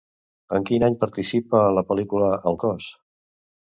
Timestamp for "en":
0.59-0.63, 1.67-1.77